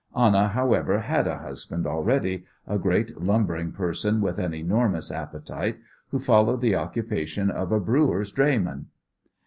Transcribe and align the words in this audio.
Anna, 0.17 0.47
however, 0.47 1.01
had 1.01 1.27
a 1.27 1.37
husband 1.37 1.85
already, 1.85 2.43
a 2.67 2.79
great, 2.79 3.21
lumbering 3.21 3.71
person 3.71 4.19
with 4.19 4.39
an 4.39 4.51
enormous 4.51 5.11
appetite, 5.11 5.77
who 6.09 6.17
followed 6.17 6.61
the 6.61 6.73
occupation 6.75 7.51
of 7.51 7.71
a 7.71 7.79
brewer's 7.79 8.31
drayman! 8.31 8.87